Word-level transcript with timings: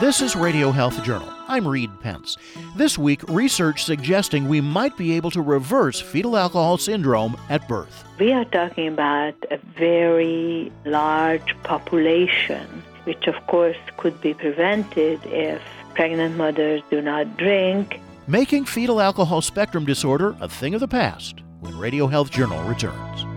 This 0.00 0.20
is 0.20 0.34
Radio 0.34 0.72
Health 0.72 1.00
Journal. 1.04 1.32
I'm 1.46 1.68
Reed 1.68 1.88
Pence. 2.00 2.36
This 2.74 2.98
week, 2.98 3.22
research 3.28 3.84
suggesting 3.84 4.48
we 4.48 4.60
might 4.60 4.96
be 4.96 5.12
able 5.14 5.30
to 5.30 5.40
reverse 5.40 6.00
fetal 6.00 6.36
alcohol 6.36 6.78
syndrome 6.78 7.36
at 7.48 7.68
birth. 7.68 8.02
We 8.18 8.32
are 8.32 8.44
talking 8.44 8.88
about 8.88 9.34
a 9.52 9.58
very 9.78 10.72
large 10.84 11.56
population, 11.62 12.66
which 13.04 13.28
of 13.28 13.36
course 13.46 13.76
could 13.96 14.20
be 14.20 14.34
prevented 14.34 15.24
if 15.26 15.62
pregnant 15.94 16.36
mothers 16.36 16.82
do 16.90 17.00
not 17.00 17.36
drink. 17.36 18.00
Making 18.26 18.64
fetal 18.64 19.00
alcohol 19.00 19.42
spectrum 19.42 19.84
disorder 19.84 20.34
a 20.40 20.48
thing 20.48 20.74
of 20.74 20.80
the 20.80 20.88
past 20.88 21.40
when 21.60 21.78
Radio 21.78 22.08
Health 22.08 22.32
Journal 22.32 22.60
returns. 22.64 23.33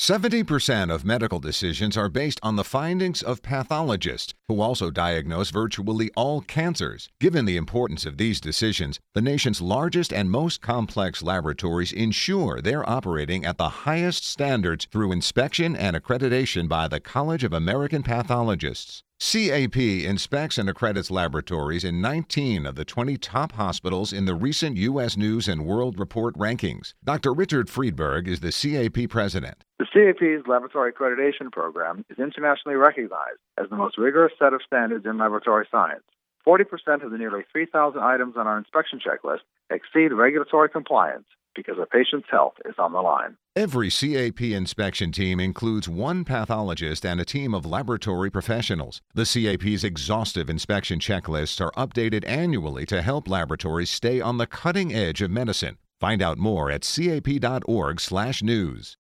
70% 0.00 0.90
of 0.90 1.04
medical 1.04 1.38
decisions 1.40 1.94
are 1.94 2.08
based 2.08 2.40
on 2.42 2.56
the 2.56 2.64
findings 2.64 3.20
of 3.20 3.42
pathologists 3.42 4.32
who 4.48 4.62
also 4.62 4.90
diagnose 4.90 5.50
virtually 5.50 6.10
all 6.16 6.40
cancers. 6.40 7.10
Given 7.20 7.44
the 7.44 7.58
importance 7.58 8.06
of 8.06 8.16
these 8.16 8.40
decisions, 8.40 8.98
the 9.12 9.20
nation's 9.20 9.60
largest 9.60 10.10
and 10.10 10.30
most 10.30 10.62
complex 10.62 11.22
laboratories 11.22 11.92
ensure 11.92 12.62
they're 12.62 12.88
operating 12.88 13.44
at 13.44 13.58
the 13.58 13.84
highest 13.84 14.24
standards 14.24 14.88
through 14.90 15.12
inspection 15.12 15.76
and 15.76 15.94
accreditation 15.94 16.66
by 16.66 16.88
the 16.88 16.98
College 16.98 17.44
of 17.44 17.52
American 17.52 18.02
Pathologists. 18.02 19.02
CAP 19.20 19.76
inspects 19.76 20.56
and 20.56 20.70
accredits 20.70 21.10
laboratories 21.10 21.84
in 21.84 22.00
19 22.00 22.64
of 22.64 22.74
the 22.74 22.86
20 22.86 23.18
top 23.18 23.52
hospitals 23.52 24.14
in 24.14 24.24
the 24.24 24.34
recent 24.34 24.78
U.S. 24.78 25.18
News 25.18 25.46
and 25.46 25.66
World 25.66 25.98
Report 25.98 26.34
rankings. 26.38 26.94
Dr. 27.04 27.34
Richard 27.34 27.68
Friedberg 27.68 28.26
is 28.26 28.40
the 28.40 28.50
CAP 28.50 29.10
president. 29.10 29.62
The 29.80 29.86
CAP's 29.86 30.46
laboratory 30.46 30.92
accreditation 30.92 31.50
program 31.50 32.04
is 32.10 32.18
internationally 32.18 32.76
recognized 32.76 33.38
as 33.56 33.70
the 33.70 33.76
most 33.76 33.96
rigorous 33.96 34.34
set 34.38 34.52
of 34.52 34.60
standards 34.62 35.06
in 35.06 35.16
laboratory 35.16 35.66
science. 35.70 36.02
40% 36.46 37.02
of 37.02 37.10
the 37.10 37.16
nearly 37.16 37.44
3,000 37.50 37.98
items 37.98 38.36
on 38.36 38.46
our 38.46 38.58
inspection 38.58 39.00
checklist 39.00 39.40
exceed 39.70 40.12
regulatory 40.12 40.68
compliance 40.68 41.24
because 41.54 41.78
a 41.80 41.86
patient's 41.86 42.28
health 42.30 42.56
is 42.66 42.74
on 42.76 42.92
the 42.92 43.00
line. 43.00 43.38
Every 43.56 43.88
CAP 43.88 44.42
inspection 44.42 45.12
team 45.12 45.40
includes 45.40 45.88
one 45.88 46.26
pathologist 46.26 47.06
and 47.06 47.18
a 47.18 47.24
team 47.24 47.54
of 47.54 47.64
laboratory 47.64 48.30
professionals. 48.30 49.00
The 49.14 49.24
CAP's 49.24 49.82
exhaustive 49.82 50.50
inspection 50.50 50.98
checklists 50.98 51.58
are 51.58 51.72
updated 51.72 52.28
annually 52.28 52.84
to 52.84 53.00
help 53.00 53.26
laboratories 53.26 53.88
stay 53.88 54.20
on 54.20 54.36
the 54.36 54.46
cutting 54.46 54.92
edge 54.92 55.22
of 55.22 55.30
medicine. 55.30 55.78
Find 55.98 56.20
out 56.20 56.36
more 56.36 56.70
at 56.70 56.82
cap.org/news. 56.82 58.96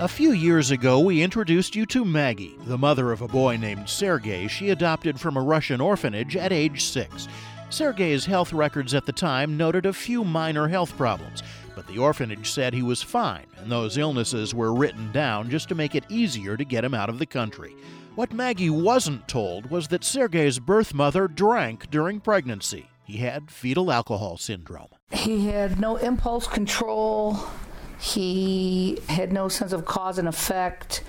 A 0.00 0.06
few 0.06 0.30
years 0.30 0.70
ago, 0.70 1.00
we 1.00 1.22
introduced 1.22 1.74
you 1.74 1.84
to 1.86 2.04
Maggie, 2.04 2.56
the 2.66 2.78
mother 2.78 3.10
of 3.10 3.20
a 3.20 3.26
boy 3.26 3.56
named 3.56 3.88
Sergei 3.88 4.46
she 4.46 4.70
adopted 4.70 5.18
from 5.18 5.36
a 5.36 5.42
Russian 5.42 5.80
orphanage 5.80 6.36
at 6.36 6.52
age 6.52 6.84
six. 6.84 7.26
Sergei's 7.68 8.24
health 8.24 8.52
records 8.52 8.94
at 8.94 9.06
the 9.06 9.12
time 9.12 9.56
noted 9.56 9.86
a 9.86 9.92
few 9.92 10.22
minor 10.22 10.68
health 10.68 10.96
problems, 10.96 11.42
but 11.74 11.84
the 11.88 11.98
orphanage 11.98 12.48
said 12.48 12.72
he 12.72 12.82
was 12.82 13.02
fine, 13.02 13.46
and 13.56 13.72
those 13.72 13.98
illnesses 13.98 14.54
were 14.54 14.72
written 14.72 15.10
down 15.10 15.50
just 15.50 15.68
to 15.68 15.74
make 15.74 15.96
it 15.96 16.04
easier 16.08 16.56
to 16.56 16.64
get 16.64 16.84
him 16.84 16.94
out 16.94 17.08
of 17.08 17.18
the 17.18 17.26
country. 17.26 17.74
What 18.14 18.32
Maggie 18.32 18.70
wasn't 18.70 19.26
told 19.26 19.68
was 19.68 19.88
that 19.88 20.04
Sergei's 20.04 20.60
birth 20.60 20.94
mother 20.94 21.26
drank 21.26 21.90
during 21.90 22.20
pregnancy. 22.20 22.88
He 23.02 23.16
had 23.16 23.50
fetal 23.50 23.90
alcohol 23.90 24.36
syndrome. 24.36 24.90
He 25.10 25.48
had 25.48 25.80
no 25.80 25.96
impulse 25.96 26.46
control. 26.46 27.40
He 27.98 28.98
had 29.08 29.32
no 29.32 29.48
sense 29.48 29.72
of 29.72 29.84
cause 29.84 30.18
and 30.18 30.28
effect. 30.28 31.02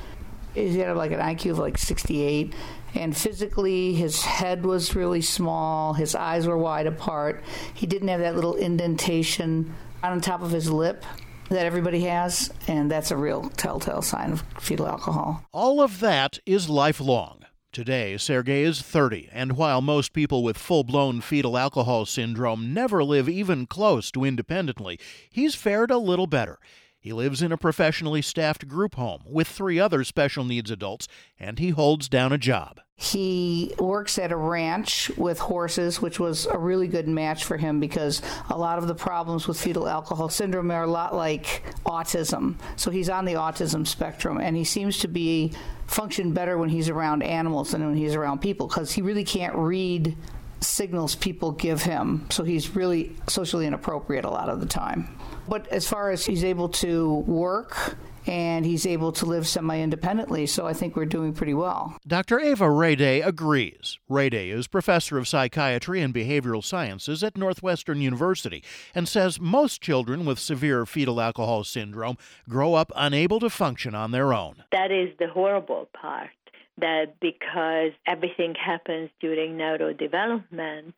He 0.53 0.79
had 0.79 0.95
like 0.95 1.11
an 1.11 1.19
IQ 1.19 1.51
of 1.51 1.59
like 1.59 1.77
68. 1.77 2.53
And 2.95 3.16
physically, 3.16 3.94
his 3.94 4.23
head 4.23 4.66
was 4.66 4.95
really 4.95 5.22
small. 5.22 5.94
His 5.94 6.16
eyes 6.16 6.47
were 6.47 6.57
wide 6.57 6.88
apart. 6.88 7.44
He 7.73 7.85
didn't 7.85 8.07
have 8.07 8.22
that 8.22 8.35
little 8.35 8.55
indentation 8.55 9.75
on 10.01 10.22
top 10.22 10.41
of 10.41 10.51
his 10.51 10.72
lip 10.72 11.05
that 11.49 11.66
everybody 11.66 12.01
has. 12.01 12.51
And 12.67 12.89
that's 12.89 13.11
a 13.11 13.17
real 13.17 13.49
telltale 13.49 14.01
sign 14.01 14.31
of 14.31 14.44
fetal 14.59 14.88
alcohol. 14.88 15.44
All 15.51 15.81
of 15.81 15.99
that 15.99 16.39
is 16.45 16.69
lifelong. 16.69 17.38
Today, 17.72 18.18
Sergei 18.18 18.63
is 18.63 18.81
30, 18.81 19.30
and 19.31 19.56
while 19.56 19.80
most 19.80 20.12
people 20.12 20.44
with 20.44 20.57
full 20.57 20.84
blown 20.84 21.22
fetal 21.22 21.56
alcohol 21.56 22.07
syndrome 22.07 22.74
never 22.74 23.03
live 23.03 23.30
even 23.30 23.68
close 23.68 24.09
to 24.09 24.25
independently, 24.25 25.00
he's 25.30 25.53
fared 25.53 25.91
a 25.91 26.00
little 26.00 26.25
better. 26.25 26.58
He 26.99 27.13
lives 27.13 27.41
in 27.41 27.53
a 27.53 27.57
professionally 27.57 28.21
staffed 28.21 28.67
group 28.67 28.95
home 28.95 29.21
with 29.25 29.47
three 29.47 29.79
other 29.79 30.03
special 30.03 30.43
needs 30.43 30.69
adults, 30.69 31.07
and 31.39 31.57
he 31.57 31.69
holds 31.69 32.09
down 32.09 32.33
a 32.33 32.37
job. 32.37 32.81
He 32.97 33.73
works 33.79 34.19
at 34.19 34.33
a 34.33 34.35
ranch 34.35 35.09
with 35.15 35.39
horses, 35.39 36.01
which 36.01 36.19
was 36.19 36.45
a 36.47 36.57
really 36.57 36.89
good 36.89 37.07
match 37.07 37.45
for 37.45 37.55
him 37.55 37.79
because 37.79 38.21
a 38.49 38.57
lot 38.57 38.77
of 38.77 38.89
the 38.89 38.95
problems 38.95 39.47
with 39.47 39.59
fetal 39.59 39.87
alcohol 39.87 40.27
syndrome 40.27 40.69
are 40.71 40.83
a 40.83 40.87
lot 40.87 41.15
like 41.15 41.63
autism. 41.85 42.55
So 42.75 42.91
he's 42.91 43.09
on 43.09 43.23
the 43.23 43.35
autism 43.35 43.87
spectrum, 43.87 44.41
and 44.41 44.57
he 44.57 44.66
seems 44.66 44.99
to 44.99 45.07
be 45.07 45.53
function 45.87 46.33
better 46.33 46.57
when 46.57 46.67
he's 46.67 46.89
around 46.89 47.23
animals 47.23 47.71
than 47.71 47.85
when 47.85 47.95
he's 47.95 48.16
around 48.16 48.41
people 48.41 48.67
because 48.67 48.91
he 48.91 49.01
really 49.01 49.23
can't 49.23 49.55
read 49.55 50.17
signals 50.62 51.16
people 51.16 51.52
give 51.52 51.84
him. 51.84 52.25
So 52.30 52.44
he's 52.44 52.75
really 52.75 53.16
socially 53.28 53.66
inappropriate 53.66 54.25
a 54.25 54.30
lot 54.30 54.50
of 54.50 54.59
the 54.59 54.66
time. 54.66 55.18
But 55.47 55.68
as 55.70 55.88
far 55.88 56.12
as 56.12 56.25
he's 56.25 56.44
able 56.44 56.70
to 56.70 57.16
work, 57.28 57.97
and 58.30 58.66
he's 58.66 58.86
able 58.86 59.12
to 59.12 59.25
live 59.25 59.47
semi 59.47 59.80
independently. 59.80 60.46
So 60.46 60.68
I 60.68 60.74
think 60.74 60.96
we're 60.96 61.06
doing 61.06 61.34
pretty 61.34 61.56
well. 61.56 61.97
Dr. 62.08 62.40
Eva 62.40 62.66
Redei 62.66 63.25
agrees. 63.25 63.97
Rayday 64.09 64.50
is 64.52 64.68
professor 64.68 65.18
of 65.18 65.28
psychiatry 65.28 66.02
and 66.02 66.14
behavioral 66.14 66.64
sciences 66.64 67.24
at 67.24 67.38
Northwestern 67.38 68.02
University 68.02 68.64
and 68.94 69.08
says 69.08 69.40
most 69.40 69.81
children 69.81 70.26
with 70.26 70.38
severe 70.38 70.86
fetal 70.86 71.20
alcohol 71.20 71.64
syndrome 71.64 72.18
grow 72.47 72.76
up 72.76 72.91
unable 72.96 73.40
to 73.40 73.50
function 73.50 73.96
on 73.96 74.12
their 74.12 74.31
own. 74.34 74.64
That 74.72 74.91
is 74.91 75.09
the 75.18 75.28
horrible 75.28 75.90
part. 76.00 76.30
That 76.79 77.19
because 77.19 77.91
everything 78.06 78.56
happens 78.56 79.09
during 79.19 79.57
neurodevelopment, 79.57 80.94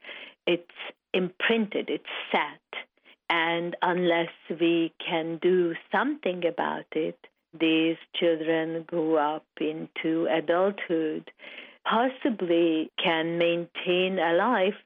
it's 0.46 0.64
imprinted, 1.14 1.90
it's 1.90 2.04
set. 2.32 2.62
And 3.30 3.76
unless 3.82 4.34
we 4.50 4.94
can 5.06 5.40
do 5.42 5.74
something 5.92 6.46
about 6.46 6.86
it, 6.92 7.18
these 7.58 7.98
children 8.16 8.84
grow 8.88 9.16
up 9.16 9.46
into 9.60 10.28
adulthood, 10.32 11.32
possibly 11.86 12.92
can 13.02 13.38
maintain 13.38 14.20
a 14.20 14.34
life, 14.34 14.80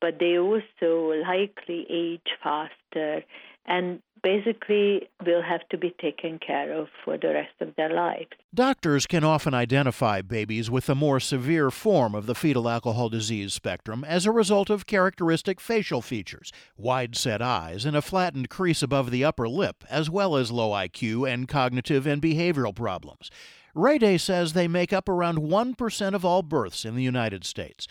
but 0.00 0.18
they 0.18 0.38
also 0.38 1.12
likely 1.26 1.86
age 1.88 2.36
faster. 2.42 3.24
And 3.66 4.02
basically 4.22 5.08
will 5.24 5.42
have 5.42 5.68
to 5.70 5.78
be 5.78 5.94
taken 6.00 6.38
care 6.38 6.72
of 6.72 6.88
for 7.04 7.18
the 7.18 7.28
rest 7.28 7.54
of 7.60 7.74
their 7.76 7.92
lives. 7.92 8.30
Doctors 8.54 9.06
can 9.06 9.24
often 9.24 9.54
identify 9.54 10.22
babies 10.22 10.70
with 10.70 10.88
a 10.88 10.94
more 10.94 11.20
severe 11.20 11.70
form 11.70 12.14
of 12.14 12.26
the 12.26 12.34
fetal 12.34 12.68
alcohol 12.68 13.08
disease 13.08 13.52
spectrum 13.52 14.04
as 14.04 14.26
a 14.26 14.32
result 14.32 14.70
of 14.70 14.86
characteristic 14.86 15.60
facial 15.60 16.02
features, 16.02 16.52
wide 16.76 17.16
set 17.16 17.42
eyes, 17.42 17.84
and 17.84 17.96
a 17.96 18.02
flattened 18.02 18.48
crease 18.48 18.82
above 18.82 19.10
the 19.10 19.24
upper 19.24 19.48
lip, 19.48 19.84
as 19.90 20.08
well 20.08 20.36
as 20.36 20.50
low 20.50 20.70
IQ 20.70 21.28
and 21.30 21.48
cognitive 21.48 22.06
and 22.06 22.22
behavioral 22.22 22.74
problems. 22.74 23.30
Redei 23.74 24.20
says 24.20 24.52
they 24.52 24.68
make 24.68 24.92
up 24.92 25.08
around 25.08 25.38
1% 25.38 26.14
of 26.14 26.24
all 26.24 26.42
births 26.42 26.84
in 26.84 26.94
the 26.94 27.02
United 27.02 27.44
States. 27.44 27.88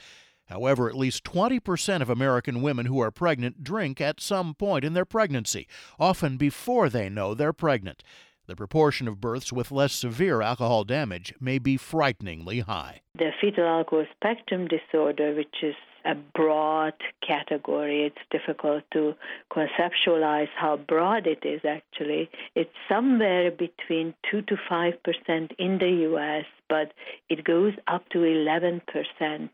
However, 0.51 0.89
at 0.89 0.97
least 0.97 1.23
20% 1.23 2.01
of 2.01 2.09
American 2.09 2.62
women 2.62 2.85
who 2.85 3.00
are 3.00 3.09
pregnant 3.09 3.63
drink 3.63 4.01
at 4.01 4.19
some 4.19 4.53
point 4.53 4.84
in 4.84 4.91
their 4.91 5.06
pregnancy, 5.06 5.66
often 5.97 6.35
before 6.35 6.90
they 6.90 7.08
know 7.08 7.34
they're 7.34 7.53
pregnant. 7.53 8.03
The 8.47 8.55
proportion 8.58 9.08
of 9.08 9.22
births 9.22 9.53
with 9.53 9.72
less 9.72 9.93
severe 9.93 10.41
alcohol 10.41 10.84
damage 10.84 11.34
may 11.40 11.58
be 11.58 11.78
frighteningly 11.78 12.59
high. 12.59 12.99
The 13.16 13.31
fetal 13.40 13.66
alcohol 13.66 14.05
spectrum 14.14 14.67
disorder, 14.67 15.34
which 15.34 15.55
is 15.64 15.75
a 16.05 16.15
broad 16.15 16.93
category. 17.25 18.05
It's 18.05 18.17
difficult 18.29 18.83
to 18.93 19.15
conceptualize 19.51 20.49
how 20.55 20.77
broad 20.77 21.27
it 21.27 21.45
is 21.45 21.61
actually. 21.65 22.29
It's 22.55 22.73
somewhere 22.89 23.51
between 23.51 24.13
2 24.29 24.41
to 24.43 24.55
5% 24.69 25.51
in 25.57 25.77
the 25.77 25.91
US, 26.11 26.45
but 26.69 26.93
it 27.29 27.43
goes 27.43 27.73
up 27.87 28.07
to 28.09 28.19
11% 28.19 28.81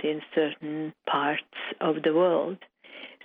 in 0.03 0.21
certain 0.33 0.93
parts 1.09 1.43
of 1.81 2.03
the 2.03 2.13
world. 2.13 2.57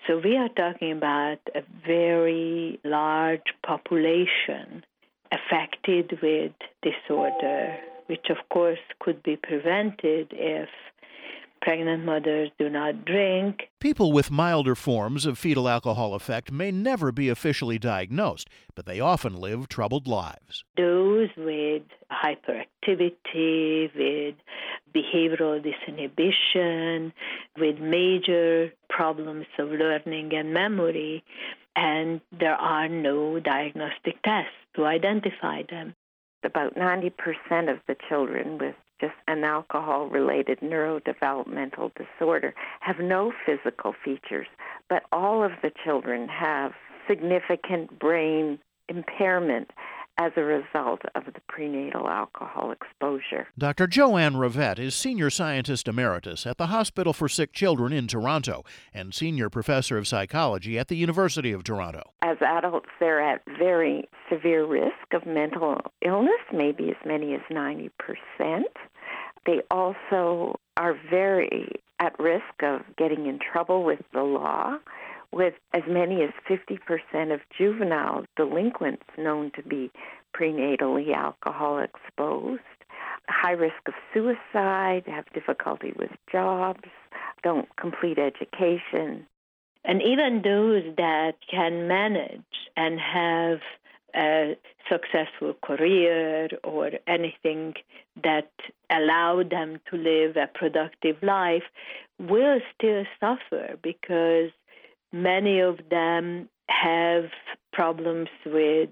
So 0.07 0.19
we 0.19 0.37
are 0.37 0.49
talking 0.49 0.93
about 0.93 1.39
a 1.55 1.63
very 1.87 2.81
large 2.85 3.55
population 3.65 4.85
affected 5.31 6.19
with 6.21 6.53
disorder, 6.83 7.77
which 8.07 8.27
of 8.29 8.39
course 8.51 8.81
could 8.99 9.23
be 9.23 9.37
prevented 9.37 10.29
if 10.33 10.69
pregnant 11.63 12.05
mothers 12.05 12.51
do 12.59 12.69
not 12.69 13.05
drink. 13.05 13.63
People 13.81 14.13
with 14.13 14.31
milder 14.31 14.75
forms 14.75 15.25
of 15.25 15.39
fetal 15.39 15.69
alcohol 15.69 16.15
effect 16.15 16.51
may 16.53 16.71
never 16.71 17.13
be 17.13 17.29
officially 17.29 17.79
diagnosed, 17.79 18.51
but 18.75 18.85
they 18.85 19.01
often 19.01 19.35
live 19.37 19.69
troubled 19.69 20.07
lives. 20.07 20.65
Those 20.77 21.29
with 21.37 21.83
hyperactivity, 22.11 23.95
with 23.95 24.35
behavioral 24.95 25.65
disinhibition, 25.65 27.13
with 27.57 27.79
major 27.79 28.73
problems 28.91 29.47
of 29.59 29.71
learning 29.71 30.35
and 30.35 30.53
memory, 30.53 31.23
and 31.77 32.21
there 32.39 32.57
are 32.57 32.89
no 32.89 33.39
diagnostic 33.39 34.21
tests 34.23 34.51
to 34.75 34.85
identify 34.85 35.63
them. 35.71 35.95
About 36.45 36.75
90% 36.75 37.13
of 37.71 37.79
the 37.87 37.95
children 38.09 38.59
with 38.59 38.75
just 39.03 39.15
an 39.27 39.43
alcohol 39.43 40.07
related 40.07 40.61
neurodevelopmental 40.61 41.91
disorder 41.95 42.55
have 42.81 43.01
no 43.01 43.33
physical 43.45 43.95
features, 44.05 44.47
but 44.89 45.03
all 45.11 45.43
of 45.43 45.51
the 45.61 45.73
children 45.85 46.29
have 46.29 46.73
significant 47.09 47.99
brain 47.99 48.59
impairment 48.89 49.71
as 50.23 50.33
a 50.37 50.43
result 50.43 51.03
of 51.17 51.25
the 51.25 51.41
prenatal 51.49 52.09
alcohol 52.09 52.71
exposure. 52.71 53.49
Dr. 53.59 53.89
Joanne 53.89 54.37
Rovet 54.37 54.79
is 54.79 54.95
Senior 54.95 55.31
Scientist 55.31 55.89
Emeritus 55.89 56.47
at 56.47 56.59
the 56.59 56.69
Hospital 56.69 57.13
for 57.13 57.29
Sick 57.29 57.53
Children 57.53 57.93
in 57.93 58.07
Toronto 58.07 58.65
and 58.95 59.13
Senior 59.13 59.51
Professor 59.51 59.99
of 59.99 60.07
Psychology 60.07 60.79
at 60.79 60.87
the 60.87 60.97
University 60.97 61.51
of 61.51 61.65
Toronto. 61.65 62.13
As 62.23 62.37
adults, 62.41 62.89
they're 63.01 63.21
at 63.21 63.43
very 63.59 64.09
severe 64.31 64.65
risk 64.65 65.13
of 65.13 65.27
mental 65.27 65.81
illness, 66.07 66.41
maybe 66.53 66.91
as 66.91 66.97
many 67.05 67.35
as 67.35 67.41
90%. 67.51 67.91
They 69.45 69.61
also 69.73 70.55
are 70.77 70.97
very 71.11 71.69
at 71.99 72.17
risk 72.21 72.63
of 72.63 72.83
getting 72.97 73.27
in 73.27 73.41
trouble 73.41 73.83
with 73.83 74.01
the 74.13 74.23
law, 74.23 74.77
with 75.33 75.55
as 75.73 75.83
many 75.89 76.23
as 76.23 76.31
50% 76.49 77.33
of 77.33 77.41
juvenile 77.57 78.25
delinquents 78.37 79.05
known 79.17 79.51
to 79.57 79.63
be 79.63 79.91
prenatally 80.37 81.15
alcohol 81.15 81.79
exposed, 81.79 82.61
high 83.29 83.53
risk 83.53 83.87
of 83.87 83.95
suicide, 84.13 85.05
have 85.07 85.25
difficulty 85.35 85.93
with 85.99 86.11
jobs, 86.31 86.89
don't 87.43 87.75
complete 87.77 88.19
education. 88.19 89.27
And 89.85 90.01
even 90.03 90.43
those 90.45 90.85
that 90.97 91.33
can 91.51 91.89
manage 91.89 92.41
and 92.77 93.01
have 93.01 93.59
a 94.15 94.57
successful 94.91 95.55
career 95.65 96.49
or 96.63 96.91
anything 97.07 97.75
that 98.23 98.51
allow 98.91 99.43
them 99.43 99.81
to 99.91 99.97
live 99.97 100.37
a 100.37 100.47
productive 100.47 101.17
life 101.23 101.63
will 102.21 102.61
still 102.77 103.05
suffer 103.19 103.79
because 103.83 104.51
many 105.13 105.61
of 105.61 105.79
them 105.91 106.49
have 106.69 107.25
problems 107.73 108.29
with 108.47 108.89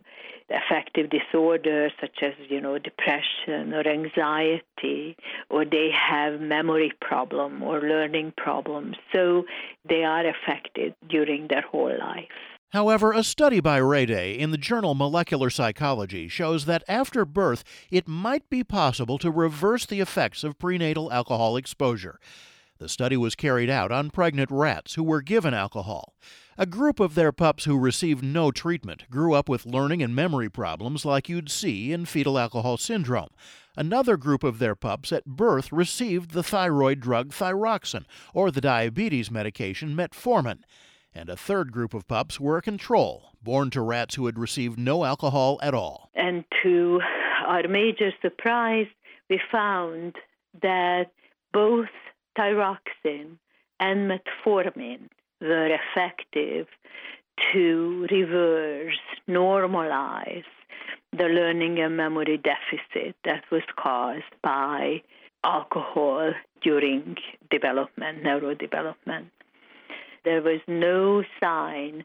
affective 0.51 1.09
disorders 1.11 1.93
such 2.01 2.23
as 2.23 2.33
you 2.49 2.61
know 2.61 2.77
depression 2.77 3.73
or 3.73 3.87
anxiety 3.87 5.17
or 5.49 5.65
they 5.65 5.91
have 5.93 6.41
memory 6.41 6.93
problem 7.01 7.63
or 7.63 7.81
learning 7.81 8.33
problems 8.37 8.97
so 9.15 9.45
they 9.89 10.03
are 10.03 10.25
affected 10.27 10.93
during 11.09 11.47
their 11.49 11.63
whole 11.63 11.97
life 11.99 12.29
However, 12.73 13.11
a 13.13 13.25
study 13.25 13.59
by 13.59 13.81
Redei 13.81 14.39
in 14.39 14.53
the 14.53 14.57
journal 14.57 14.95
Molecular 14.95 15.51
Psychology 15.51 16.29
shows 16.29 16.67
that 16.67 16.85
after 16.87 17.25
birth, 17.25 17.65
it 17.91 18.07
might 18.07 18.49
be 18.49 18.63
possible 18.63 19.19
to 19.19 19.31
reverse 19.33 19.85
the 19.87 19.99
effects 19.99 20.45
of 20.45 20.57
prenatal 20.57 21.13
alcohol 21.13 21.57
exposure. 21.57 22.21
The 22.81 22.89
study 22.89 23.17
was 23.17 23.35
carried 23.35 23.69
out 23.69 23.93
on 23.93 24.11
pregnant 24.11 24.51
rats 24.51 24.95
who 24.95 25.05
were 25.05 25.21
given 25.21 25.53
alcohol. 25.53 26.15
A 26.57 26.65
group 26.65 26.99
of 26.99 27.15
their 27.15 27.31
pups 27.31 27.65
who 27.65 27.79
received 27.79 28.25
no 28.25 28.51
treatment 28.51 29.09
grew 29.11 29.35
up 29.35 29.51
with 29.51 29.67
learning 29.67 30.03
and 30.03 30.17
memory 30.17 30.49
problems 30.49 31.05
like 31.05 31.29
you'd 31.29 31.51
see 31.51 31.93
in 31.93 32.07
fetal 32.07 32.39
alcohol 32.39 32.79
syndrome. 32.79 33.29
Another 33.77 34.17
group 34.17 34.43
of 34.43 34.59
their 34.59 34.75
pups 34.75 35.13
at 35.13 35.27
birth 35.27 35.71
received 35.71 36.31
the 36.33 36.43
thyroid 36.43 37.01
drug 37.01 37.33
thyroxin 37.33 38.07
or 38.33 38.51
the 38.51 38.63
diabetes 38.63 39.31
medication 39.31 39.95
metformin 39.95 40.61
and 41.15 41.29
a 41.29 41.37
third 41.37 41.73
group 41.73 41.93
of 41.93 42.09
pups 42.09 42.39
were 42.39 42.57
a 42.57 42.63
control, 42.63 43.33
born 43.43 43.69
to 43.71 43.83
rats 43.83 44.15
who 44.15 44.27
had 44.27 44.39
received 44.39 44.79
no 44.79 45.05
alcohol 45.05 45.59
at 45.63 45.75
all. 45.75 46.11
And 46.15 46.45
to 46.63 47.01
our 47.47 47.67
major 47.69 48.13
surprise, 48.23 48.87
we 49.29 49.41
found 49.51 50.17
that 50.63 51.11
both 51.53 51.89
thyroxin 52.41 53.39
and 53.79 54.11
metformin 54.11 55.09
were 55.41 55.77
effective 55.81 56.67
to 57.53 58.07
reverse, 58.11 58.99
normalize 59.29 60.45
the 61.13 61.25
learning 61.25 61.79
and 61.81 61.97
memory 61.97 62.39
deficit 62.39 63.17
that 63.25 63.45
was 63.51 63.63
caused 63.77 64.35
by 64.43 65.03
alcohol 65.45 66.33
during 66.63 67.17
development, 67.51 68.23
neurodevelopment. 68.23 69.27
There 70.25 70.43
was 70.43 70.61
no 70.69 71.25
sign 71.43 72.05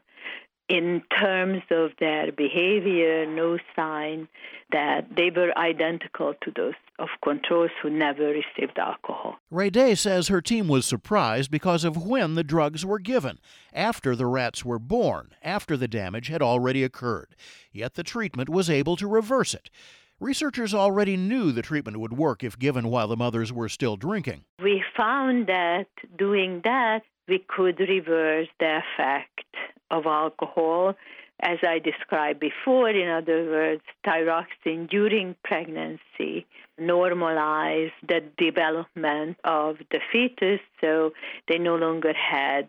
in 0.68 1.02
terms 1.20 1.62
of 1.70 1.90
their 2.00 2.32
behavior, 2.32 3.26
no 3.26 3.58
sign 3.76 4.28
that 4.72 5.14
they 5.14 5.30
were 5.30 5.56
identical 5.56 6.34
to 6.42 6.52
those 6.56 6.74
of 6.98 7.08
controls 7.22 7.70
who 7.82 7.90
never 7.90 8.28
received 8.28 8.78
alcohol. 8.78 9.36
Redei 9.52 9.96
says 9.96 10.28
her 10.28 10.40
team 10.40 10.68
was 10.68 10.86
surprised 10.86 11.50
because 11.50 11.84
of 11.84 12.06
when 12.06 12.34
the 12.34 12.44
drugs 12.44 12.84
were 12.84 12.98
given, 12.98 13.38
after 13.72 14.16
the 14.16 14.26
rats 14.26 14.64
were 14.64 14.78
born, 14.78 15.30
after 15.42 15.76
the 15.76 15.88
damage 15.88 16.28
had 16.28 16.42
already 16.42 16.82
occurred. 16.82 17.36
Yet 17.72 17.94
the 17.94 18.02
treatment 18.02 18.48
was 18.48 18.70
able 18.70 18.96
to 18.96 19.06
reverse 19.06 19.54
it. 19.54 19.70
Researchers 20.18 20.72
already 20.72 21.16
knew 21.16 21.52
the 21.52 21.60
treatment 21.60 21.98
would 21.98 22.14
work 22.14 22.42
if 22.42 22.58
given 22.58 22.88
while 22.88 23.08
the 23.08 23.16
mothers 23.16 23.52
were 23.52 23.68
still 23.68 23.96
drinking. 23.96 24.44
We 24.62 24.82
found 24.96 25.46
that 25.48 25.88
doing 26.16 26.62
that 26.64 27.02
we 27.28 27.44
could 27.46 27.78
reverse 27.80 28.48
the 28.58 28.80
effect 28.80 29.44
of 29.90 30.06
alcohol, 30.06 30.94
as 31.40 31.58
I 31.62 31.80
described 31.80 32.40
before. 32.40 32.88
In 32.88 33.08
other 33.08 33.44
words, 33.44 33.82
thyroxine 34.06 34.88
during 34.88 35.36
pregnancy 35.44 36.46
normalized 36.78 37.92
the 38.06 38.22
development 38.36 39.38
of 39.44 39.76
the 39.90 40.00
fetus, 40.12 40.60
so 40.80 41.12
they 41.48 41.58
no 41.58 41.76
longer 41.76 42.12
had 42.12 42.68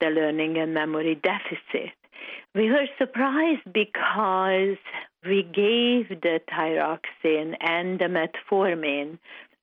the 0.00 0.08
learning 0.08 0.58
and 0.58 0.74
memory 0.74 1.14
deficit. 1.14 1.92
We 2.54 2.70
were 2.70 2.86
surprised 2.98 3.72
because 3.72 4.78
we 5.24 5.42
gave 5.42 6.08
the 6.20 6.40
thyroxine 6.50 7.54
and 7.60 7.98
the 7.98 8.06
metformin 8.06 9.18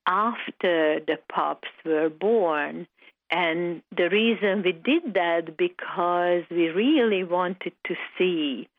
after 0.07 1.00
the 1.00 1.17
pups 1.29 1.69
were 1.85 2.09
born 2.09 2.88
and 3.33 3.81
the 3.97 4.09
reason 4.09 4.62
we 4.63 4.73
did 4.73 5.15
that 5.15 5.57
because 5.57 6.43
we 6.51 6.67
really 6.69 7.23
wanted 7.23 7.73
to 7.88 7.95
see 8.15 8.69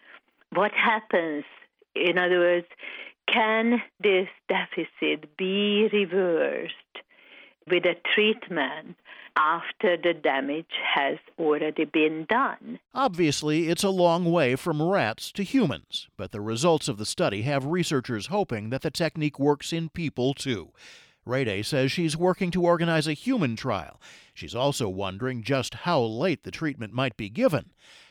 what 0.52 0.70
happens. 0.70 1.44
In 1.96 2.18
other 2.18 2.38
words, 2.38 2.66
can 3.26 3.82
this 4.00 4.28
deficit 4.48 5.36
be 5.36 5.88
reversed 5.92 6.74
with 7.66 7.84
a 7.84 7.96
treatment 8.14 8.96
after 9.36 9.96
the 9.96 10.14
damage 10.14 10.66
has 10.94 11.18
already 11.38 11.84
been 11.84 12.26
done. 12.28 12.78
Obviously, 12.94 13.68
it's 13.68 13.82
a 13.82 13.90
long 13.90 14.30
way 14.30 14.54
from 14.54 14.80
rats 14.82 15.32
to 15.32 15.42
humans, 15.42 16.08
but 16.16 16.30
the 16.30 16.40
results 16.40 16.88
of 16.88 16.98
the 16.98 17.06
study 17.06 17.42
have 17.42 17.66
researchers 17.66 18.28
hoping 18.28 18.70
that 18.70 18.82
the 18.82 18.90
technique 18.90 19.38
works 19.38 19.72
in 19.72 19.88
people 19.88 20.34
too. 20.34 20.70
Redei 21.26 21.64
says 21.64 21.90
she's 21.90 22.16
working 22.16 22.50
to 22.50 22.62
organize 22.62 23.08
a 23.08 23.14
human 23.14 23.56
trial. 23.56 24.00
She's 24.34 24.54
also 24.54 24.88
wondering 24.88 25.42
just 25.42 25.74
how 25.74 26.00
late 26.02 26.44
the 26.44 26.50
treatment 26.50 26.92
might 26.92 27.16
be 27.16 27.30
given. 27.30 27.70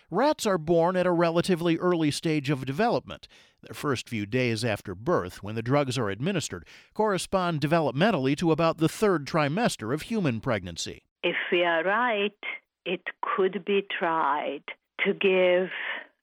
Rats 0.09 0.45
are 0.45 0.57
born 0.57 0.95
at 0.95 1.05
a 1.05 1.11
relatively 1.11 1.77
early 1.77 2.11
stage 2.11 2.49
of 2.49 2.65
development. 2.65 3.27
Their 3.63 3.73
first 3.73 4.09
few 4.09 4.25
days 4.25 4.65
after 4.65 4.93
birth, 4.93 5.41
when 5.41 5.55
the 5.55 5.61
drugs 5.61 5.97
are 5.97 6.09
administered, 6.09 6.65
correspond 6.93 7.61
developmentally 7.61 8.35
to 8.37 8.51
about 8.51 8.77
the 8.77 8.89
third 8.89 9.25
trimester 9.25 9.93
of 9.93 10.03
human 10.03 10.41
pregnancy. 10.41 11.03
If 11.23 11.37
we 11.49 11.63
are 11.63 11.81
right, 11.83 12.37
it 12.85 13.01
could 13.21 13.63
be 13.63 13.85
tried 13.97 14.63
to 15.05 15.13
give 15.13 15.69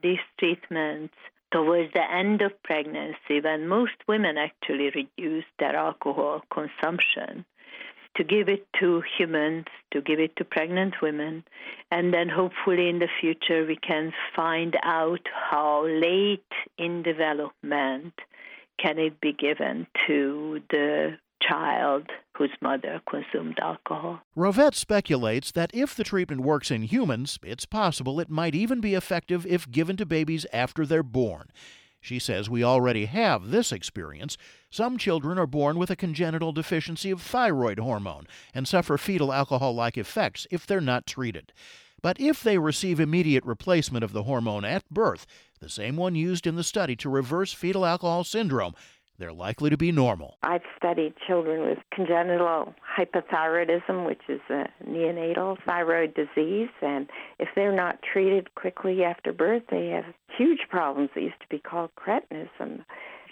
these 0.02 0.18
treatments 0.38 1.14
towards 1.50 1.92
the 1.94 2.12
end 2.12 2.42
of 2.42 2.62
pregnancy, 2.62 3.40
when 3.42 3.66
most 3.66 3.94
women 4.06 4.37
actually 4.37 4.90
reduce 4.90 5.44
their 5.59 5.75
alcohol 5.75 6.42
consumption, 6.52 7.44
to 8.20 8.24
give 8.24 8.50
it 8.50 8.66
to 8.78 9.02
humans, 9.16 9.64
to 9.92 10.02
give 10.02 10.20
it 10.20 10.36
to 10.36 10.44
pregnant 10.44 10.94
women, 11.00 11.42
and 11.90 12.12
then 12.12 12.28
hopefully 12.28 12.90
in 12.90 12.98
the 12.98 13.08
future 13.18 13.64
we 13.64 13.76
can 13.76 14.12
find 14.36 14.76
out 14.82 15.26
how 15.50 15.86
late 15.86 16.52
in 16.76 17.02
development 17.02 18.12
can 18.78 18.98
it 18.98 19.18
be 19.22 19.32
given 19.32 19.86
to 20.06 20.60
the 20.68 21.16
child 21.40 22.10
whose 22.36 22.50
mother 22.60 23.00
consumed 23.08 23.58
alcohol. 23.62 24.20
Rovet 24.36 24.74
speculates 24.74 25.50
that 25.52 25.70
if 25.72 25.94
the 25.94 26.04
treatment 26.04 26.42
works 26.42 26.70
in 26.70 26.82
humans, 26.82 27.38
it's 27.42 27.64
possible 27.64 28.20
it 28.20 28.28
might 28.28 28.54
even 28.54 28.82
be 28.82 28.94
effective 28.94 29.46
if 29.46 29.70
given 29.70 29.96
to 29.96 30.04
babies 30.04 30.44
after 30.52 30.84
they're 30.84 31.02
born. 31.02 31.48
She 32.00 32.19
says 32.19 32.49
we 32.49 32.64
already 32.64 33.04
have 33.07 33.50
this 33.50 33.73
experience. 33.73 34.37
Some 34.71 34.97
children 34.97 35.38
are 35.38 35.47
born 35.47 35.78
with 35.78 35.90
a 35.90 35.97
congenital 35.97 36.52
deficiency 36.52 37.11
of 37.11 37.21
thyroid 37.21 37.78
hormone 37.78 38.26
and 38.54 38.66
suffer 38.66 38.97
fetal 38.97 39.33
alcohol 39.33 39.75
like 39.75 39.99
effects 39.99 40.47
if 40.50 40.66
they're 40.66 40.80
not 40.80 41.07
treated. 41.07 41.52
But 42.02 42.19
if 42.19 42.42
they 42.42 42.59
receive 42.59 42.99
immediate 42.99 43.45
replacement 43.45 44.02
of 44.02 44.12
the 44.12 44.23
hormone 44.23 44.64
at 44.64 44.88
birth, 44.90 45.26
the 45.61 45.69
same 45.69 45.97
one 45.97 46.14
used 46.14 46.47
in 46.47 46.57
the 46.57 46.64
study 46.64 46.97
to 46.97 47.11
reverse 47.11 47.52
fetal 47.52 47.85
alcohol 47.85 48.25
syndrome, 48.25 48.75
they're 49.20 49.32
likely 49.32 49.70
to 49.70 49.76
be 49.76 49.92
normal. 49.92 50.38
I've 50.42 50.62
studied 50.76 51.14
children 51.26 51.68
with 51.68 51.78
congenital 51.94 52.74
hypothyroidism, 52.98 54.06
which 54.06 54.22
is 54.28 54.40
a 54.48 54.66
neonatal 54.84 55.58
thyroid 55.64 56.14
disease, 56.14 56.70
and 56.82 57.08
if 57.38 57.48
they're 57.54 57.76
not 57.76 58.00
treated 58.02 58.54
quickly 58.54 59.04
after 59.04 59.32
birth, 59.32 59.62
they 59.70 59.88
have 59.88 60.06
huge 60.36 60.60
problems 60.70 61.10
that 61.14 61.22
used 61.22 61.40
to 61.40 61.48
be 61.48 61.58
called 61.58 61.90
cretinism. 61.96 62.84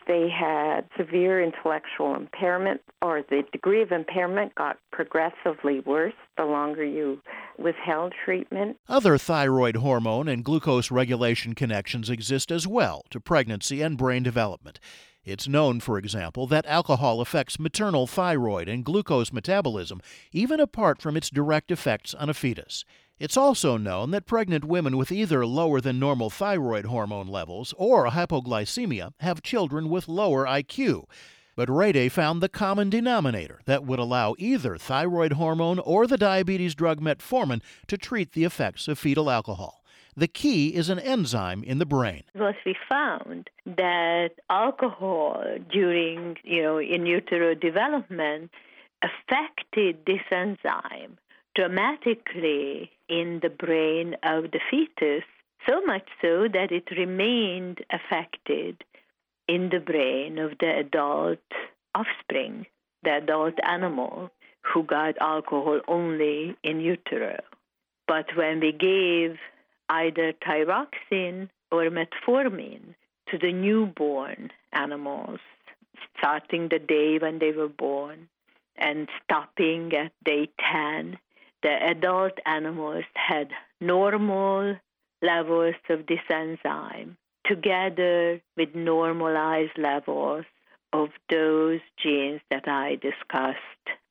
They 0.06 0.28
had 0.30 0.88
severe 0.96 1.42
intellectual 1.42 2.14
impairment, 2.14 2.80
or 3.02 3.22
the 3.28 3.42
degree 3.52 3.82
of 3.82 3.92
impairment 3.92 4.54
got 4.54 4.78
progressively 4.90 5.80
worse 5.80 6.14
the 6.38 6.44
longer 6.44 6.84
you 6.84 7.20
withheld 7.58 8.14
treatment. 8.24 8.78
Other 8.88 9.18
thyroid 9.18 9.76
hormone 9.76 10.28
and 10.28 10.44
glucose 10.44 10.90
regulation 10.90 11.54
connections 11.54 12.08
exist 12.08 12.50
as 12.50 12.66
well 12.66 13.04
to 13.10 13.20
pregnancy 13.20 13.82
and 13.82 13.98
brain 13.98 14.22
development. 14.22 14.80
It's 15.28 15.46
known, 15.46 15.80
for 15.80 15.98
example, 15.98 16.46
that 16.46 16.64
alcohol 16.64 17.20
affects 17.20 17.58
maternal 17.58 18.06
thyroid 18.06 18.66
and 18.66 18.82
glucose 18.82 19.30
metabolism, 19.30 20.00
even 20.32 20.58
apart 20.58 21.02
from 21.02 21.18
its 21.18 21.28
direct 21.28 21.70
effects 21.70 22.14
on 22.14 22.30
a 22.30 22.34
fetus. 22.34 22.86
It's 23.18 23.36
also 23.36 23.76
known 23.76 24.10
that 24.12 24.24
pregnant 24.24 24.64
women 24.64 24.96
with 24.96 25.12
either 25.12 25.44
lower 25.44 25.82
than 25.82 25.98
normal 25.98 26.30
thyroid 26.30 26.86
hormone 26.86 27.28
levels 27.28 27.74
or 27.76 28.06
hypoglycemia 28.06 29.12
have 29.20 29.42
children 29.42 29.90
with 29.90 30.08
lower 30.08 30.46
IQ. 30.46 31.04
But 31.54 31.68
Redei 31.68 32.10
found 32.10 32.40
the 32.40 32.48
common 32.48 32.88
denominator 32.88 33.60
that 33.66 33.84
would 33.84 33.98
allow 33.98 34.34
either 34.38 34.78
thyroid 34.78 35.32
hormone 35.32 35.78
or 35.80 36.06
the 36.06 36.16
diabetes 36.16 36.74
drug 36.74 37.02
metformin 37.02 37.60
to 37.88 37.98
treat 37.98 38.32
the 38.32 38.44
effects 38.44 38.88
of 38.88 38.98
fetal 38.98 39.28
alcohol. 39.28 39.84
The 40.18 40.26
key 40.26 40.74
is 40.74 40.90
an 40.90 40.98
enzyme 40.98 41.62
in 41.62 41.78
the 41.78 41.86
brain. 41.86 42.24
What 42.32 42.56
we 42.66 42.74
found 42.88 43.48
that 43.64 44.30
alcohol 44.50 45.44
during, 45.70 46.36
you 46.42 46.60
know, 46.60 46.78
in 46.78 47.06
utero 47.06 47.54
development 47.54 48.50
affected 49.00 49.98
this 50.06 50.22
enzyme 50.32 51.18
dramatically 51.54 52.90
in 53.08 53.38
the 53.44 53.48
brain 53.48 54.16
of 54.24 54.50
the 54.50 54.58
fetus, 54.68 55.22
so 55.68 55.82
much 55.82 56.08
so 56.20 56.48
that 56.52 56.72
it 56.72 56.90
remained 56.90 57.84
affected 57.92 58.82
in 59.46 59.68
the 59.68 59.78
brain 59.78 60.40
of 60.40 60.58
the 60.58 60.78
adult 60.80 61.46
offspring, 61.94 62.66
the 63.04 63.18
adult 63.18 63.54
animal 63.62 64.32
who 64.62 64.82
got 64.82 65.14
alcohol 65.20 65.80
only 65.86 66.56
in 66.64 66.80
utero. 66.80 67.38
But 68.08 68.26
when 68.36 68.58
we 68.58 68.72
gave 68.72 69.38
either 69.88 70.32
thyroxine 70.32 71.48
or 71.70 71.84
metformin 71.90 72.94
to 73.30 73.38
the 73.38 73.52
newborn 73.52 74.50
animals, 74.72 75.40
starting 76.18 76.68
the 76.68 76.78
day 76.78 77.18
when 77.18 77.38
they 77.38 77.52
were 77.52 77.68
born 77.68 78.28
and 78.76 79.08
stopping 79.22 79.92
at 79.94 80.12
day 80.24 80.48
10. 80.72 81.18
The 81.62 81.76
adult 81.90 82.38
animals 82.46 83.04
had 83.14 83.50
normal 83.80 84.76
levels 85.20 85.74
of 85.90 86.06
this 86.06 86.20
enzyme 86.30 87.16
together 87.44 88.40
with 88.56 88.74
normalized 88.74 89.76
levels 89.76 90.44
of 90.92 91.08
those 91.30 91.80
genes 92.02 92.40
that 92.50 92.68
I 92.68 92.96
discussed 92.96 93.58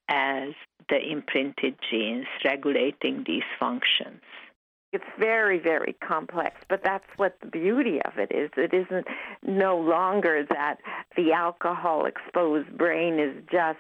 as 0.09 0.49
the 0.89 0.99
imprinted 0.99 1.75
genes 1.89 2.27
regulating 2.43 3.23
these 3.25 3.43
functions. 3.59 4.21
It's 4.93 5.03
very, 5.19 5.59
very 5.59 5.95
complex, 6.05 6.55
but 6.69 6.81
that's 6.83 7.05
what 7.17 7.37
the 7.41 7.47
beauty 7.47 7.99
of 8.05 8.17
it 8.17 8.31
is. 8.31 8.49
It 8.55 8.73
isn't 8.73 9.07
no 9.43 9.77
longer 9.77 10.45
that 10.49 10.77
the 11.15 11.33
alcohol 11.33 12.05
exposed 12.05 12.77
brain 12.77 13.19
is 13.19 13.35
just 13.51 13.79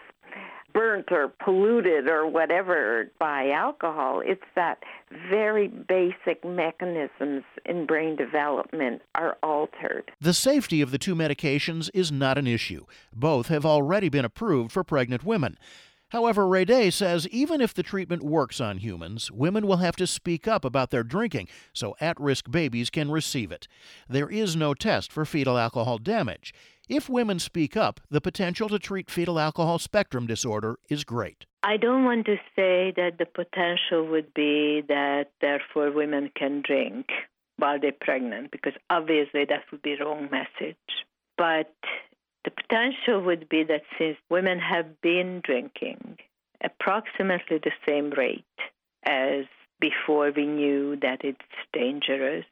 burnt 0.73 1.11
or 1.11 1.33
polluted 1.43 2.07
or 2.09 2.27
whatever 2.27 3.09
by 3.19 3.49
alcohol. 3.49 4.21
It's 4.23 4.43
that 4.55 4.83
very 5.31 5.69
basic 5.69 6.45
mechanisms 6.45 7.43
in 7.65 7.85
brain 7.85 8.15
development 8.15 9.01
are 9.15 9.37
altered. 9.41 10.11
The 10.21 10.33
safety 10.33 10.81
of 10.81 10.91
the 10.91 10.99
two 10.99 11.15
medications 11.15 11.89
is 11.93 12.11
not 12.11 12.37
an 12.37 12.45
issue. 12.47 12.85
Both 13.11 13.47
have 13.47 13.65
already 13.65 14.09
been 14.09 14.25
approved 14.25 14.71
for 14.71 14.83
pregnant 14.83 15.23
women. 15.23 15.57
However, 16.09 16.43
Redei 16.43 16.91
says 16.91 17.27
even 17.27 17.59
if 17.59 17.73
the 17.73 17.83
treatment 17.83 18.23
works 18.23 18.61
on 18.61 18.77
humans, 18.77 19.29
women 19.31 19.67
will 19.67 19.77
have 19.77 19.95
to 19.97 20.07
speak 20.07 20.47
up 20.47 20.63
about 20.63 20.89
their 20.89 21.03
drinking 21.03 21.49
so 21.73 21.95
at 21.99 22.19
risk 22.19 22.49
babies 22.49 22.89
can 22.89 23.11
receive 23.11 23.51
it. 23.51 23.67
There 24.07 24.29
is 24.29 24.55
no 24.55 24.73
test 24.73 25.11
for 25.11 25.25
fetal 25.25 25.57
alcohol 25.57 25.97
damage. 25.97 26.53
If 26.87 27.09
women 27.09 27.39
speak 27.39 27.75
up, 27.75 27.99
the 28.09 28.21
potential 28.21 28.69
to 28.69 28.79
treat 28.79 29.11
fetal 29.11 29.37
alcohol 29.37 29.79
spectrum 29.79 30.25
disorder 30.25 30.79
is 30.89 31.03
great. 31.03 31.45
I 31.63 31.75
don't 31.75 32.05
want 32.05 32.25
to 32.27 32.37
say 32.55 32.93
that 32.95 33.17
the 33.19 33.25
potential 33.25 34.07
would 34.07 34.33
be 34.33 34.83
that 34.87 35.31
therefore 35.41 35.91
women 35.91 36.31
can 36.33 36.63
drink 36.65 37.07
while 37.57 37.79
they're 37.79 37.91
pregnant, 37.91 38.51
because 38.51 38.73
obviously 38.89 39.43
that 39.43 39.63
would 39.71 39.81
be 39.81 39.97
wrong 39.99 40.29
message. 40.31 40.77
But 41.37 41.73
the 42.47 42.51
potential 42.51 43.21
would 43.21 43.49
be 43.49 43.63
that 43.63 43.81
since 43.99 44.15
women 44.29 44.57
have 44.57 45.01
been 45.01 45.41
drinking 45.43 46.17
approximately 46.63 47.57
the 47.57 47.73
same 47.85 48.09
rate 48.11 48.45
as 49.03 49.43
before 49.81 50.31
we 50.33 50.45
knew 50.45 50.95
that 51.01 51.25
it's 51.25 51.39
dangerous, 51.73 52.45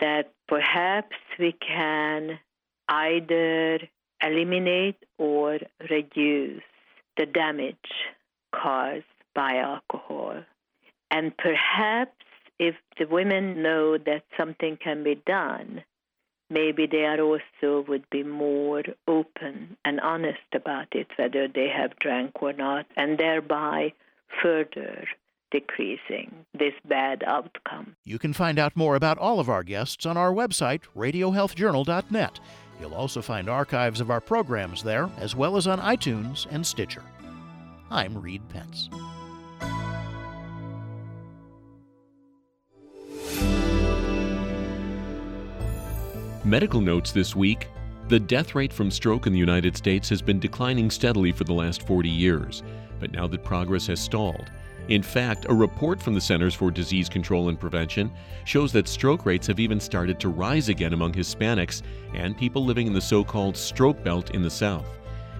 that 0.00 0.32
perhaps 0.48 1.14
we 1.38 1.52
can 1.52 2.40
either 2.88 3.78
eliminate 4.20 4.96
or 5.18 5.60
reduce 5.88 6.62
the 7.16 7.26
damage 7.26 7.76
caused 8.52 9.04
by 9.36 9.58
alcohol. 9.58 10.34
And 11.12 11.32
perhaps 11.36 12.24
if 12.58 12.74
the 12.98 13.06
women 13.06 13.62
know 13.62 13.98
that 13.98 14.24
something 14.36 14.78
can 14.82 15.04
be 15.04 15.14
done, 15.24 15.84
maybe 16.52 16.86
they 16.86 17.04
are 17.04 17.20
also 17.20 17.84
would 17.88 18.08
be 18.10 18.22
more 18.22 18.82
open 19.08 19.76
and 19.84 20.00
honest 20.00 20.38
about 20.52 20.88
it, 20.92 21.08
whether 21.16 21.48
they 21.48 21.68
have 21.68 21.98
drank 21.98 22.42
or 22.42 22.52
not, 22.52 22.86
and 22.96 23.18
thereby 23.18 23.92
further 24.42 25.06
decreasing 25.50 26.34
this 26.54 26.72
bad 26.88 27.22
outcome. 27.26 27.94
You 28.04 28.18
can 28.18 28.32
find 28.32 28.58
out 28.58 28.74
more 28.74 28.96
about 28.96 29.18
all 29.18 29.38
of 29.38 29.50
our 29.50 29.62
guests 29.62 30.06
on 30.06 30.16
our 30.16 30.32
website, 30.32 30.82
radiohealthjournal.net. 30.96 32.40
You'll 32.80 32.94
also 32.94 33.22
find 33.22 33.48
archives 33.48 34.00
of 34.00 34.10
our 34.10 34.20
programs 34.20 34.82
there, 34.82 35.08
as 35.18 35.36
well 35.36 35.56
as 35.56 35.66
on 35.66 35.78
iTunes 35.78 36.46
and 36.50 36.66
Stitcher. 36.66 37.04
I'm 37.90 38.16
Reed 38.16 38.42
Pence. 38.48 38.88
Medical 46.52 46.82
notes 46.82 47.12
this 47.12 47.34
week 47.34 47.68
the 48.08 48.20
death 48.20 48.54
rate 48.54 48.74
from 48.74 48.90
stroke 48.90 49.26
in 49.26 49.32
the 49.32 49.38
United 49.38 49.74
States 49.74 50.06
has 50.10 50.20
been 50.20 50.38
declining 50.38 50.90
steadily 50.90 51.32
for 51.32 51.44
the 51.44 51.54
last 51.54 51.86
40 51.86 52.10
years, 52.10 52.62
but 53.00 53.10
now 53.10 53.26
that 53.26 53.42
progress 53.42 53.86
has 53.86 54.00
stalled. 54.00 54.50
In 54.88 55.02
fact, 55.02 55.46
a 55.48 55.54
report 55.54 55.98
from 55.98 56.12
the 56.12 56.20
Centers 56.20 56.54
for 56.54 56.70
Disease 56.70 57.08
Control 57.08 57.48
and 57.48 57.58
Prevention 57.58 58.12
shows 58.44 58.70
that 58.72 58.86
stroke 58.86 59.24
rates 59.24 59.46
have 59.46 59.60
even 59.60 59.80
started 59.80 60.20
to 60.20 60.28
rise 60.28 60.68
again 60.68 60.92
among 60.92 61.14
Hispanics 61.14 61.80
and 62.12 62.36
people 62.36 62.62
living 62.62 62.86
in 62.86 62.92
the 62.92 63.00
so 63.00 63.24
called 63.24 63.56
stroke 63.56 64.04
belt 64.04 64.32
in 64.32 64.42
the 64.42 64.50
South. 64.50 64.84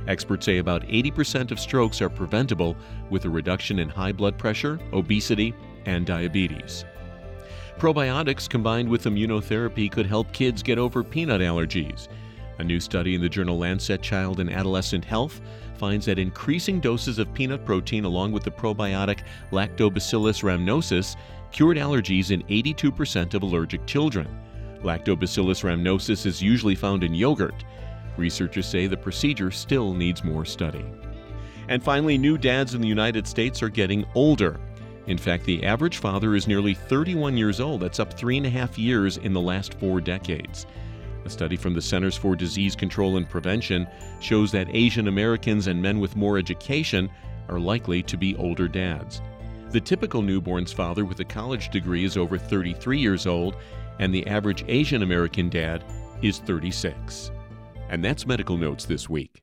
Experts 0.09 0.47
say 0.47 0.59
about 0.59 0.83
80% 0.85 1.50
of 1.50 1.61
strokes 1.61 2.00
are 2.00 2.09
preventable 2.09 2.75
with 3.11 3.26
a 3.26 3.28
reduction 3.28 3.81
in 3.81 3.90
high 3.90 4.12
blood 4.12 4.38
pressure, 4.38 4.81
obesity, 4.95 5.52
and 5.85 6.07
diabetes. 6.07 6.87
Probiotics 7.82 8.48
combined 8.48 8.88
with 8.88 9.06
immunotherapy 9.06 9.90
could 9.90 10.06
help 10.06 10.32
kids 10.32 10.62
get 10.62 10.78
over 10.78 11.02
peanut 11.02 11.40
allergies. 11.40 12.06
A 12.60 12.62
new 12.62 12.78
study 12.78 13.16
in 13.16 13.20
the 13.20 13.28
journal 13.28 13.58
Lancet 13.58 14.00
Child 14.00 14.38
and 14.38 14.48
Adolescent 14.48 15.04
Health 15.04 15.40
finds 15.78 16.06
that 16.06 16.16
increasing 16.16 16.78
doses 16.78 17.18
of 17.18 17.34
peanut 17.34 17.64
protein 17.64 18.04
along 18.04 18.30
with 18.30 18.44
the 18.44 18.52
probiotic 18.52 19.24
Lactobacillus 19.50 20.44
rhamnosus 20.44 21.16
cured 21.50 21.76
allergies 21.76 22.30
in 22.30 22.44
82% 22.44 23.34
of 23.34 23.42
allergic 23.42 23.84
children. 23.84 24.28
Lactobacillus 24.84 25.64
rhamnosus 25.64 26.24
is 26.24 26.40
usually 26.40 26.76
found 26.76 27.02
in 27.02 27.12
yogurt. 27.12 27.64
Researchers 28.16 28.66
say 28.66 28.86
the 28.86 28.96
procedure 28.96 29.50
still 29.50 29.92
needs 29.92 30.22
more 30.22 30.44
study. 30.44 30.84
And 31.66 31.82
finally, 31.82 32.16
new 32.16 32.38
dads 32.38 32.74
in 32.74 32.80
the 32.80 32.86
United 32.86 33.26
States 33.26 33.60
are 33.60 33.68
getting 33.68 34.06
older. 34.14 34.60
In 35.06 35.18
fact, 35.18 35.44
the 35.44 35.64
average 35.64 35.99
father 35.99 36.35
is 36.35 36.47
nearly 36.47 36.75
31 36.75 37.37
years 37.37 37.61
old. 37.61 37.80
That's 37.80 38.00
up 38.00 38.12
three 38.12 38.37
and 38.37 38.47
a 38.47 38.50
half 38.50 38.78
years 38.78 39.16
in 39.16 39.32
the 39.32 39.40
last 39.40 39.75
four 39.75 40.00
decades. 40.00 40.66
A 41.25 41.30
study 41.30 41.56
from 41.56 41.75
the 41.75 41.82
Centers 41.82 42.16
for 42.16 42.37
Disease 42.37 42.76
Control 42.76 43.16
and 43.16 43.28
Prevention 43.28 43.87
shows 44.21 44.52
that 44.52 44.68
Asian 44.75 45.09
Americans 45.09 45.66
and 45.66 45.80
men 45.80 46.00
with 46.00 46.16
more 46.16 46.38
education 46.38 47.11
are 47.49 47.61
likely 47.61 48.02
to 48.02 48.16
be 48.16 48.37
older 48.37 48.68
dads. 48.68 49.21
The 49.71 49.80
typical 49.80 50.23
newborn's 50.23 50.73
father 50.73 51.04
with 51.04 51.21
a 51.21 51.25
college 51.25 51.71
degree 51.71 52.04
is 52.04 52.16
over 52.16 52.38
33 52.38 52.99
years 52.99 53.26
old, 53.26 53.56
and 53.99 54.14
the 54.14 54.26
average 54.26 54.64
Asian 54.68 55.02
American 55.02 55.49
dad 55.49 55.85
is 56.23 56.38
36. 56.38 57.30
And 57.88 58.04
that's 58.04 58.26
Medical 58.26 58.56
Notes 58.56 58.85
this 58.85 59.09
week. 59.09 59.42